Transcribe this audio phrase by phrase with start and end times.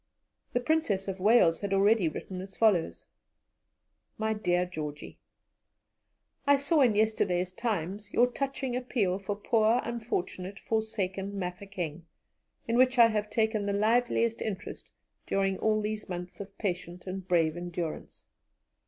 [0.53, 3.05] The Princess of Wales had already written as follows:
[4.17, 5.19] "MY DEAR GEORGIE,
[6.47, 12.07] "I saw in yesterday's Times your touching appeal for poor, unfortunate, forsaken Mafeking,
[12.67, 14.89] in which I have taken the liveliest interest
[15.27, 18.25] during all these months of patient and brave endurance.